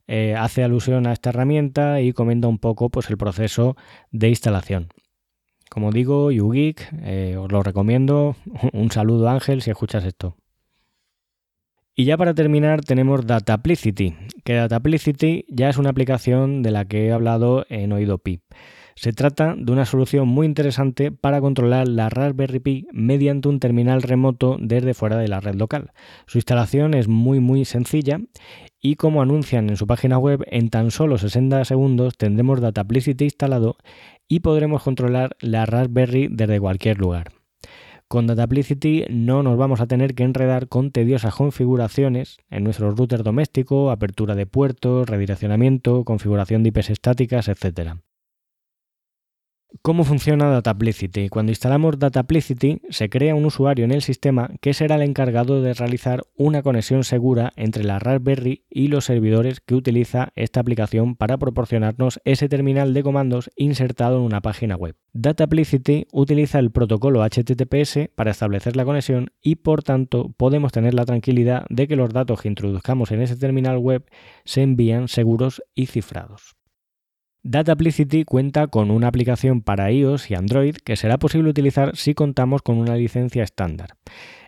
eh, 0.08 0.36
hace 0.38 0.62
alusión 0.62 1.08
a 1.08 1.14
esta 1.14 1.30
herramienta 1.30 2.02
y 2.02 2.12
comenta 2.12 2.50
un 2.50 2.60
poco 2.60 2.90
pues, 2.90 3.10
el 3.10 3.18
proceso 3.18 3.78
de 4.12 4.28
instalación. 4.28 4.90
Como 5.70 5.90
digo, 5.90 6.32
YouGeek, 6.32 6.96
eh, 7.04 7.38
os 7.40 7.50
lo 7.50 7.64
recomiendo. 7.64 8.36
Un 8.74 8.92
saludo 8.92 9.30
Ángel 9.30 9.62
si 9.62 9.72
escuchas 9.72 10.04
esto. 10.04 10.36
Y 11.96 12.06
ya 12.06 12.18
para 12.18 12.34
terminar 12.34 12.82
tenemos 12.82 13.28
Dataplicity, 13.28 14.16
que 14.44 14.54
Dataplicity 14.54 15.46
ya 15.48 15.70
es 15.70 15.78
una 15.78 15.92
aplicación 15.92 16.64
de 16.64 16.72
la 16.72 16.86
que 16.86 17.06
he 17.06 17.12
hablado 17.12 17.68
en 17.70 17.92
Oído 17.92 18.18
Pi. 18.18 18.42
Se 18.96 19.14
trata 19.14 19.54
de 19.56 19.72
una 19.72 19.86
solución 19.86 20.28
muy 20.28 20.48
interesante 20.48 21.12
para 21.12 21.40
controlar 21.40 21.88
la 21.88 22.10
Raspberry 22.10 22.60
Pi 22.60 22.88
mediante 22.92 23.48
un 23.48 23.60
terminal 23.60 24.02
remoto 24.02 24.58
desde 24.60 24.96
fuera 24.96 25.18
de 25.18 25.28
la 25.28 25.40
red 25.40 25.54
local. 25.54 25.92
Su 26.26 26.40
instalación 26.40 26.96
es 26.96 27.08
muy 27.08 27.40
muy 27.40 27.64
sencilla 27.64 28.20
y 28.82 28.96
como 28.96 29.22
anuncian 29.22 29.70
en 29.70 29.78
su 29.78 29.86
página 29.86 30.18
web, 30.18 30.44
en 30.48 30.70
tan 30.70 30.90
solo 30.90 31.20
60 31.20 31.64
segundos 31.64 32.18
tendremos 32.18 32.60
Dataplicity 32.60 33.26
instalado 33.26 33.78
y 34.28 34.40
podremos 34.40 34.82
controlar 34.82 35.36
la 35.42 35.68
Raspberry 35.68 36.28
desde 36.32 36.60
cualquier 36.60 36.98
lugar. 36.98 37.43
Con 38.08 38.28
Dataplicity 38.28 39.06
no 39.10 39.42
nos 39.42 39.58
vamos 39.58 39.82
a 39.82 39.88
tener 39.88 40.14
que 40.14 40.24
enredar 40.24 40.68
con 40.68 40.92
tediosas 40.92 41.34
configuraciones 41.34 42.38
en 42.50 42.64
nuestro 42.64 42.92
router 42.92 43.24
doméstico, 43.24 43.90
apertura 43.90 44.36
de 44.36 44.46
puertos, 44.46 45.10
redireccionamiento, 45.10 46.04
configuración 46.04 46.64
de 46.64 46.70
IPs 46.70 46.92
estáticas, 46.92 47.48
etc. 47.48 47.96
¿Cómo 49.82 50.04
funciona 50.04 50.50
Dataplicity? 50.50 51.30
Cuando 51.30 51.52
instalamos 51.52 51.98
Dataplicity 51.98 52.80
se 52.90 53.10
crea 53.10 53.36
un 53.36 53.46
usuario 53.46 53.84
en 53.84 53.92
el 53.92 54.02
sistema 54.02 54.52
que 54.62 54.74
será 54.74 54.96
el 54.96 55.02
encargado 55.02 55.62
de 55.62 55.74
realizar 55.74 56.22
una 56.38 56.62
conexión 56.62 57.04
segura 57.04 57.52
entre 57.56 57.84
la 57.84 58.00
Raspberry 58.00 58.66
y 58.70 58.88
los 58.88 59.06
servidores 59.06 59.60
que 59.60 59.76
utiliza 59.76 60.32
esta 60.36 60.60
aplicación 60.60 61.16
para 61.16 61.38
proporcionarnos 61.38 62.22
ese 62.24 62.48
terminal 62.48 62.94
de 62.94 63.04
comandos 63.04 63.50
insertado 63.56 64.18
en 64.18 64.24
una 64.24 64.42
página 64.42 64.76
web. 64.76 64.96
Dataplicity 65.12 66.08
utiliza 66.14 66.60
el 66.60 66.72
protocolo 66.72 67.24
HTTPS 67.24 68.10
para 68.16 68.32
establecer 68.32 68.76
la 68.76 68.86
conexión 68.86 69.32
y 69.42 69.56
por 69.56 69.84
tanto 69.84 70.30
podemos 70.38 70.72
tener 70.72 70.94
la 70.94 71.06
tranquilidad 71.06 71.66
de 71.70 71.88
que 71.88 71.96
los 71.96 72.14
datos 72.14 72.42
que 72.42 72.48
introduzcamos 72.48 73.12
en 73.12 73.22
ese 73.22 73.36
terminal 73.36 73.80
web 73.80 74.06
se 74.46 74.62
envían 74.62 75.08
seguros 75.08 75.64
y 75.74 75.88
cifrados. 75.88 76.56
Dataplicity 77.46 78.24
cuenta 78.24 78.68
con 78.68 78.90
una 78.90 79.10
aplicación 79.10 79.62
para 79.62 79.92
iOS 79.92 80.32
y 80.32 80.36
Android 80.36 80.78
que 80.78 80.96
será 80.96 81.18
posible 81.18 81.50
utilizar 81.50 81.94
si 81.98 82.14
contamos 82.14 82.62
con 82.62 82.78
una 82.78 82.96
licencia 82.96 83.44
estándar. 83.44 83.98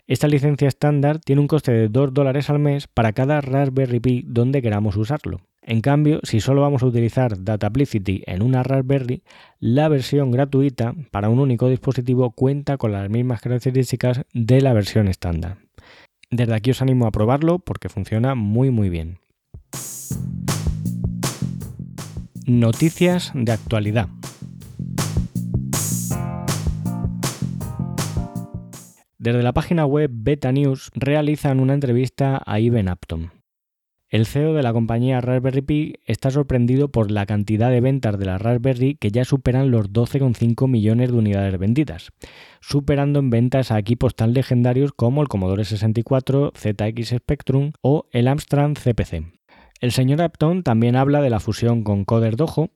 Esta 0.06 0.28
licencia 0.28 0.66
estándar 0.66 1.18
tiene 1.18 1.42
un 1.42 1.46
coste 1.46 1.72
de 1.72 1.88
2 1.88 2.14
dólares 2.14 2.48
al 2.48 2.58
mes 2.58 2.86
para 2.86 3.12
cada 3.12 3.42
Raspberry 3.42 4.00
Pi 4.00 4.24
donde 4.26 4.62
queramos 4.62 4.96
usarlo. 4.96 5.42
En 5.60 5.82
cambio, 5.82 6.20
si 6.22 6.40
solo 6.40 6.62
vamos 6.62 6.82
a 6.82 6.86
utilizar 6.86 7.44
Dataplicity 7.44 8.22
en 8.24 8.40
una 8.40 8.62
Raspberry, 8.62 9.22
la 9.60 9.88
versión 9.88 10.30
gratuita 10.30 10.94
para 11.10 11.28
un 11.28 11.38
único 11.38 11.68
dispositivo 11.68 12.30
cuenta 12.30 12.78
con 12.78 12.92
las 12.92 13.10
mismas 13.10 13.42
características 13.42 14.22
de 14.32 14.62
la 14.62 14.72
versión 14.72 15.08
estándar. 15.08 15.58
Desde 16.30 16.54
aquí 16.54 16.70
os 16.70 16.80
animo 16.80 17.06
a 17.06 17.10
probarlo 17.10 17.58
porque 17.58 17.90
funciona 17.90 18.34
muy 18.34 18.70
muy 18.70 18.88
bien. 18.88 19.18
Noticias 22.48 23.32
de 23.34 23.50
actualidad. 23.50 24.08
Desde 29.18 29.42
la 29.42 29.52
página 29.52 29.84
web 29.84 30.12
Beta 30.12 30.52
News 30.52 30.92
realizan 30.94 31.58
una 31.58 31.74
entrevista 31.74 32.40
a 32.46 32.60
Ivan 32.60 32.86
Apton. 32.86 33.32
El 34.08 34.26
CEO 34.26 34.54
de 34.54 34.62
la 34.62 34.72
compañía 34.72 35.20
Raspberry 35.20 35.62
Pi 35.62 35.94
está 36.04 36.30
sorprendido 36.30 36.88
por 36.92 37.10
la 37.10 37.26
cantidad 37.26 37.68
de 37.68 37.80
ventas 37.80 38.16
de 38.16 38.26
la 38.26 38.38
Raspberry 38.38 38.94
que 38.94 39.10
ya 39.10 39.24
superan 39.24 39.72
los 39.72 39.90
12,5 39.90 40.68
millones 40.68 41.10
de 41.10 41.18
unidades 41.18 41.58
vendidas, 41.58 42.12
superando 42.60 43.18
en 43.18 43.30
ventas 43.30 43.72
a 43.72 43.78
equipos 43.80 44.14
tan 44.14 44.34
legendarios 44.34 44.92
como 44.92 45.20
el 45.20 45.26
Commodore 45.26 45.64
64, 45.64 46.52
ZX 46.56 47.08
Spectrum 47.08 47.72
o 47.82 48.06
el 48.12 48.28
Amstrad 48.28 48.74
CPC. 48.74 49.35
El 49.80 49.92
señor 49.92 50.22
Apton 50.22 50.62
también 50.62 50.96
habla 50.96 51.20
de 51.20 51.30
la 51.30 51.40
fusión 51.40 51.82
con 51.82 52.04
Coder 52.04 52.36
Dojo, 52.36 52.70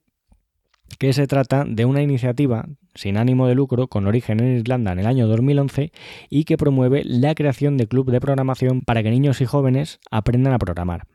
que 0.99 1.13
se 1.13 1.27
trata 1.27 1.65
de 1.67 1.85
una 1.85 2.03
iniciativa 2.03 2.67
sin 2.95 3.17
ánimo 3.17 3.47
de 3.47 3.55
lucro 3.55 3.87
con 3.87 4.07
origen 4.07 4.41
en 4.41 4.59
Irlanda 4.59 4.93
en 4.93 4.99
el 4.99 5.07
año 5.07 5.27
2011 5.29 5.93
y 6.29 6.45
que 6.45 6.57
promueve 6.57 7.03
la 7.05 7.35
creación 7.35 7.77
de 7.77 7.87
club 7.87 8.11
de 8.11 8.21
programación 8.21 8.83
para 8.83 9.03
que 9.03 9.11
niños 9.11 9.41
y 9.41 9.47
jóvenes 9.47 10.01
aprendan 10.11 10.53
a 10.53 10.59
programar. 10.59 11.07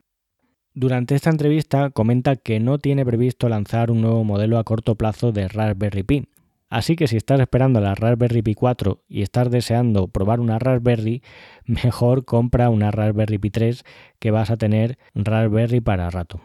Durante 0.73 1.15
esta 1.15 1.29
entrevista 1.29 1.89
comenta 1.89 2.35
que 2.35 2.59
no 2.59 2.79
tiene 2.79 3.05
previsto 3.05 3.47
lanzar 3.47 3.91
un 3.91 4.01
nuevo 4.01 4.23
modelo 4.23 4.57
a 4.57 4.63
corto 4.63 4.95
plazo 4.95 5.31
de 5.31 5.47
Raspberry 5.47 6.03
Pi. 6.03 6.27
Así 6.69 6.95
que 6.95 7.07
si 7.07 7.17
estás 7.17 7.39
esperando 7.39 7.79
la 7.79 7.95
Raspberry 7.95 8.41
Pi 8.41 8.55
4 8.55 9.03
y 9.07 9.22
estás 9.22 9.51
deseando 9.51 10.07
probar 10.07 10.39
una 10.39 10.60
Raspberry, 10.60 11.22
mejor 11.65 12.25
compra 12.25 12.69
una 12.69 12.91
Raspberry 12.91 13.38
Pi 13.38 13.50
3 13.50 13.84
que 14.19 14.31
vas 14.31 14.50
a 14.50 14.57
tener 14.57 14.98
Raspberry 15.13 15.81
para 15.81 16.10
rato. 16.10 16.41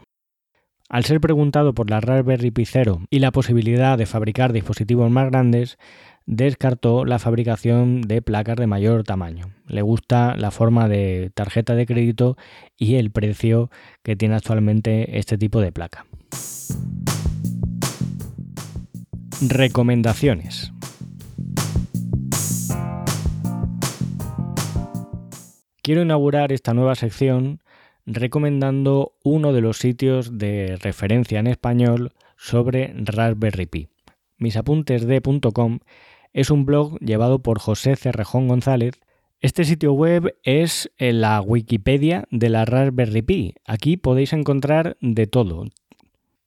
Al 0.88 1.04
ser 1.04 1.20
preguntado 1.20 1.72
por 1.72 1.88
la 1.88 2.00
Raspberry 2.00 2.50
Pi 2.50 2.64
0 2.64 3.02
y 3.10 3.20
la 3.20 3.30
posibilidad 3.30 3.96
de 3.96 4.06
fabricar 4.06 4.52
dispositivos 4.52 5.08
más 5.08 5.30
grandes, 5.30 5.78
descartó 6.26 7.04
la 7.04 7.18
fabricación 7.18 8.02
de 8.02 8.22
placas 8.22 8.56
de 8.56 8.66
mayor 8.66 9.04
tamaño. 9.04 9.52
Le 9.66 9.82
gusta 9.82 10.36
la 10.36 10.50
forma 10.50 10.88
de 10.88 11.30
tarjeta 11.34 11.74
de 11.74 11.86
crédito 11.86 12.36
y 12.76 12.96
el 12.96 13.10
precio 13.10 13.70
que 14.02 14.16
tiene 14.16 14.34
actualmente 14.34 15.18
este 15.18 15.38
tipo 15.38 15.60
de 15.60 15.72
placa. 15.72 16.06
Recomendaciones. 19.42 20.70
Quiero 25.82 26.02
inaugurar 26.02 26.52
esta 26.52 26.74
nueva 26.74 26.94
sección 26.94 27.62
recomendando 28.04 29.14
uno 29.24 29.54
de 29.54 29.62
los 29.62 29.78
sitios 29.78 30.36
de 30.36 30.76
referencia 30.76 31.38
en 31.38 31.46
español 31.46 32.12
sobre 32.36 32.92
Raspberry 32.94 33.64
Pi. 33.64 33.88
Misapuntesde.com 34.36 35.78
es 36.34 36.50
un 36.50 36.66
blog 36.66 36.98
llevado 36.98 37.42
por 37.42 37.60
José 37.60 37.96
Cerrejón 37.96 38.46
González. 38.46 39.00
Este 39.40 39.64
sitio 39.64 39.94
web 39.94 40.36
es 40.42 40.90
la 40.98 41.40
Wikipedia 41.40 42.24
de 42.30 42.50
la 42.50 42.66
Raspberry 42.66 43.22
Pi. 43.22 43.54
Aquí 43.64 43.96
podéis 43.96 44.34
encontrar 44.34 44.98
de 45.00 45.26
todo, 45.26 45.64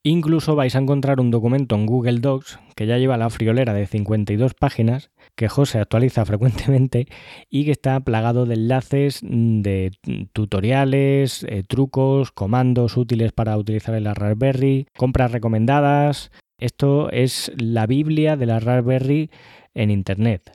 Incluso 0.06 0.58
vais 0.58 0.76
a 0.76 0.80
encontrar 0.80 1.22
un 1.22 1.32
documento 1.32 1.76
en 1.76 1.86
Google 1.86 2.20
Docs 2.20 2.60
que 2.76 2.86
ya 2.86 2.98
lleva 2.98 3.16
la 3.16 3.30
friolera 3.30 3.74
de 3.74 3.88
52 3.88 4.54
páginas, 4.54 5.12
que 5.36 5.48
José 5.48 5.80
actualiza 5.80 6.26
frecuentemente 6.32 7.08
y 7.50 7.64
que 7.64 7.72
está 7.72 7.98
plagado 8.02 8.46
de 8.46 8.56
enlaces 8.56 9.22
de 9.24 9.92
tutoriales, 10.34 11.46
eh, 11.48 11.64
trucos, 11.66 12.34
comandos 12.34 12.98
útiles 12.98 13.32
para 13.32 13.58
utilizar 13.58 13.96
el 13.96 14.14
Raspberry, 14.14 14.88
compras 14.98 15.32
recomendadas. 15.32 16.32
Esto 16.58 17.10
es 17.10 17.54
la 17.56 17.88
Biblia 17.88 18.36
de 18.36 18.46
la 18.46 18.60
Raspberry 18.60 19.32
en 19.74 19.90
Internet. 19.90 20.52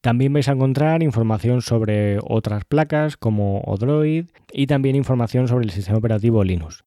También 0.00 0.32
vais 0.32 0.48
a 0.48 0.52
encontrar 0.52 1.04
información 1.04 1.62
sobre 1.62 2.18
otras 2.26 2.64
placas 2.64 3.16
como 3.16 3.60
Odroid 3.60 4.26
y 4.52 4.66
también 4.66 4.96
información 4.96 5.46
sobre 5.46 5.66
el 5.66 5.70
sistema 5.70 5.98
operativo 5.98 6.42
Linux. 6.42 6.82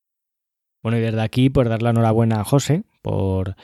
Bueno, 0.84 0.98
y 0.98 1.02
desde 1.02 1.22
aquí, 1.22 1.50
pues 1.50 1.70
dar 1.70 1.82
la 1.82 1.92
enhorabuena 1.92 2.42
a 2.42 2.44
José 2.44 2.84
por 3.02 3.56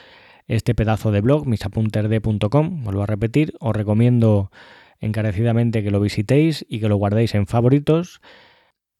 este 0.48 0.74
pedazo 0.74 1.12
de 1.12 1.20
blog, 1.20 1.46
misapunterde.com. 1.46 2.82
Vuelvo 2.82 3.02
a 3.02 3.06
repetir, 3.06 3.54
os 3.60 3.76
recomiendo 3.76 4.50
encarecidamente 4.98 5.82
que 5.82 5.90
lo 5.90 6.00
visitéis 6.00 6.66
y 6.68 6.80
que 6.80 6.88
lo 6.88 6.96
guardéis 6.96 7.34
en 7.34 7.46
favoritos. 7.46 8.20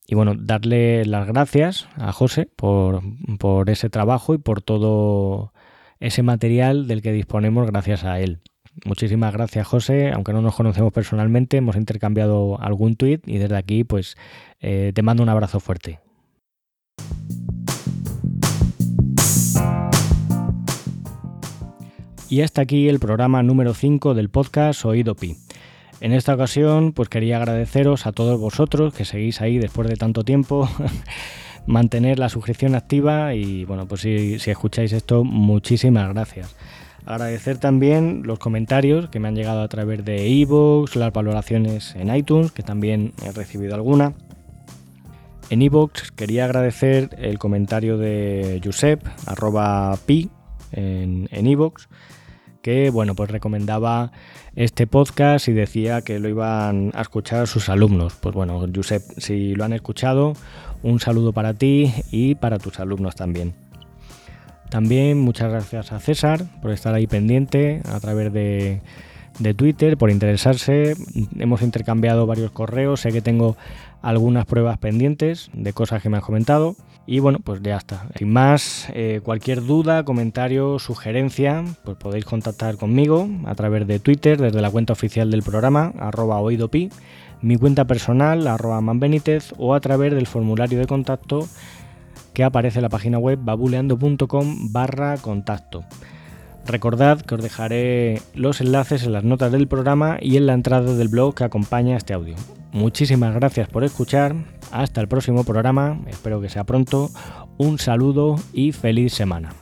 Y 0.07 0.15
bueno, 0.15 0.35
darle 0.37 1.05
las 1.07 1.27
gracias 1.27 1.89
a 1.97 2.13
José 2.13 2.49
por, 2.57 3.03
por 3.39 3.71
ese 3.71 3.91
trabajo 3.91 4.35
y 4.35 4.39
por 4.39 4.61
todo 4.61 5.53
ese 5.99 6.23
material 6.23 6.89
del 6.89 7.03
que 7.03 7.13
disponemos 7.13 7.67
gracias 7.67 8.05
a 8.05 8.21
él. 8.21 8.41
Muchísimas 8.85 9.33
gracias 9.33 9.67
José, 9.67 10.11
aunque 10.13 10.33
no 10.33 10.43
nos 10.43 10.55
conocemos 10.55 10.93
personalmente, 10.93 11.57
hemos 11.57 11.77
intercambiado 11.77 12.61
algún 12.61 12.97
tuit 12.97 13.27
y 13.27 13.39
desde 13.39 13.57
aquí 13.57 13.85
pues 13.85 14.17
eh, 14.61 14.93
te 14.95 15.03
mando 15.03 15.23
un 15.23 15.29
abrazo 15.29 15.61
fuerte. 15.61 16.01
Y 22.31 22.43
hasta 22.43 22.63
aquí 22.63 22.89
el 22.89 23.01
programa 23.01 23.43
número 23.43 23.75
5 23.75 24.15
del 24.15 24.29
podcast 24.29 24.85
Oído 24.85 25.17
Pi. 25.17 25.37
En 26.01 26.13
esta 26.13 26.33
ocasión, 26.33 26.93
pues 26.93 27.09
quería 27.09 27.39
agradeceros 27.39 28.07
a 28.07 28.13
todos 28.13 28.39
vosotros 28.39 28.95
que 28.95 29.05
seguís 29.05 29.41
ahí 29.41 29.59
después 29.59 29.89
de 29.89 29.97
tanto 29.97 30.23
tiempo, 30.23 30.69
mantener 31.67 32.21
la 32.21 32.29
suscripción 32.29 32.77
activa 32.77 33.35
y 33.35 33.65
bueno, 33.65 33.89
pues 33.89 34.03
si, 34.03 34.35
escucháis 34.47 34.93
esto, 34.93 35.25
muchísimas 35.25 36.09
gracias. 36.15 36.55
Agradecer 37.05 37.59
también 37.59 38.23
los 38.25 38.39
comentarios 38.39 39.11
que 39.11 39.19
me 39.19 39.27
han 39.27 39.35
llegado 39.35 39.63
a 39.63 39.69
través 39.69 40.05
de 40.05 40.29
iVoox, 40.29 40.95
las 40.95 41.13
valoraciones 41.13 41.97
en 41.97 42.15
iTunes, 42.15 42.53
que 42.53 42.63
también 42.63 43.13
he 43.25 43.33
recibido 43.33 43.75
alguna. 43.75 44.13
En 45.51 45.63
iVoox 45.63 46.13
quería 46.13 46.45
agradecer 46.45 47.11
el 47.19 47.41
comentario 47.41 47.99
de 47.99 48.61
Josep, 48.65 49.05
arroba 49.27 49.99
pi, 50.07 50.31
en 50.71 51.29
iVoox, 51.33 51.89
que 52.63 52.91
bueno, 52.91 53.15
pues 53.15 53.31
recomendaba 53.31 54.13
este 54.55 54.87
podcast 54.87 55.49
y 55.49 55.53
decía 55.53 56.03
que 56.03 56.19
lo 56.19 56.29
iban 56.29 56.93
a 56.95 57.03
escuchar 57.03 57.47
sus 57.47 57.69
alumnos. 57.69 58.15
Pues 58.21 58.35
bueno, 58.35 58.65
Josep, 58.75 59.03
si 59.19 59.55
lo 59.55 59.65
han 59.65 59.73
escuchado, 59.73 60.35
un 60.83 61.01
saludo 61.01 61.33
para 61.33 61.55
ti 61.55 61.93
y 62.11 62.35
para 62.35 62.59
tus 62.59 62.81
alumnos 62.81 63.15
también. 63.15 63.55
También 64.69 65.19
muchas 65.19 65.51
gracias 65.51 65.93
a 65.93 65.99
César 65.99 66.45
por 66.63 66.71
estar 66.71 66.95
ahí 66.95 67.07
pendiente 67.07 67.83
a 67.87 67.99
través 67.99 68.33
de, 68.33 68.81
de 69.39 69.55
Twitter, 69.55 69.97
por 69.97 70.11
interesarse. 70.11 70.95
Hemos 71.39 71.63
intercambiado 71.63 72.27
varios 72.27 72.53
correos, 72.53 73.01
sé 73.01 73.11
que 73.11 73.21
tengo 73.21 73.57
algunas 74.01 74.47
pruebas 74.47 74.79
pendientes 74.79 75.51
de 75.53 75.73
cosas 75.73 76.03
que 76.03 76.09
me 76.09 76.19
han 76.19 76.23
comentado. 76.23 76.77
Y 77.07 77.19
bueno, 77.19 77.39
pues 77.43 77.61
ya 77.63 77.77
está. 77.77 78.07
Sin 78.17 78.33
más, 78.33 78.89
eh, 78.95 79.21
cualquier 79.23 79.65
duda, 79.65 80.05
comentario, 80.05 80.79
sugerencia, 80.79 81.65
pues 81.85 81.97
podéis 81.97 82.25
contactar 82.25 82.77
conmigo 82.77 83.29
a 83.47 83.55
través 83.55 83.87
de 83.87 83.99
Twitter, 83.99 84.41
desde 84.41 84.61
la 84.61 84.71
cuenta 84.71 84.93
oficial 84.93 85.31
del 85.31 85.43
programa, 85.43 85.93
arroba 85.99 86.41
oídopi, 86.41 86.91
mi 87.43 87.57
cuenta 87.57 87.87
personal, 87.87 88.47
arroba 88.47 88.81
manbenitez, 88.81 89.55
o 89.59 89.75
a 89.75 89.81
través 89.81 90.15
del 90.15 90.27
formulario 90.27 90.79
de 90.79 90.87
contacto 90.87 91.49
que 92.35 92.45
aparece 92.45 92.79
en 92.79 92.83
la 92.83 92.89
página 92.89 93.19
web 93.19 93.39
babuleando.com 93.43 94.73
barra 94.73 95.17
contacto. 95.17 95.85
Recordad 96.67 97.21
que 97.21 97.35
os 97.35 97.43
dejaré 97.43 98.23
los 98.35 98.61
enlaces 98.61 99.03
en 99.05 99.13
las 99.13 99.25
notas 99.25 99.53
del 99.53 99.67
programa 99.69 100.19
y 100.21 100.37
en 100.37 100.47
la 100.47 100.53
entrada 100.53 100.95
del 100.95 101.09
blog 101.09 101.35
que 101.35 101.45
acompaña 101.45 101.97
este 101.97 102.15
audio. 102.15 102.37
Muchísimas 102.73 103.35
gracias 103.35 103.69
por 103.69 103.83
escuchar, 103.83 104.35
hasta 104.71 105.01
el 105.01 105.09
próximo 105.09 105.45
programa, 105.45 106.01
espero 106.07 106.41
que 106.41 106.49
sea 106.49 106.65
pronto, 106.65 107.11
un 107.59 107.79
saludo 107.79 108.37
y 108.53 108.73
feliz 108.73 109.13
semana. 109.13 109.53